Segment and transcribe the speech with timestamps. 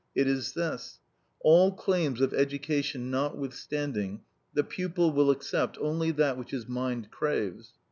[0.15, 0.99] It is this:
[1.41, 7.73] All claims of education notwithstanding, the pupil will accept only that which his mind craves.